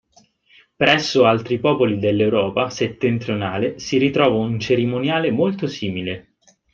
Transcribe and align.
Presso 0.75 1.25
altri 1.25 1.59
popoli 1.59 1.99
dell'Europa 1.99 2.71
settentrionale 2.71 3.77
si 3.77 3.99
ritrova 3.99 4.35
un 4.35 4.59
cerimoniale 4.59 5.29
molto 5.29 5.67
simile. 5.67 6.37